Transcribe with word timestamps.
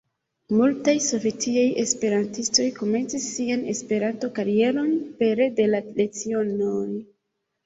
Multaj 0.59 0.93
sovetiaj 1.07 1.65
esperantistoj 1.83 2.65
komencis 2.79 3.27
sian 3.35 3.67
Esperanto-karieron 3.75 4.89
pere 5.21 5.49
de 5.61 5.69
la 5.71 5.85
lecionoj. 6.01 6.89